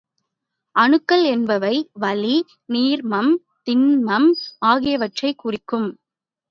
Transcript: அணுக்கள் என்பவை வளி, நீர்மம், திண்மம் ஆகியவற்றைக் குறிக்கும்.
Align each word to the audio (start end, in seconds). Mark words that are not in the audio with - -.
அணுக்கள் 0.75 1.23
என்பவை 1.25 1.73
வளி, 1.95 2.33
நீர்மம், 2.69 3.31
திண்மம் 3.67 4.29
ஆகியவற்றைக் 4.65 5.37
குறிக்கும். 5.37 5.89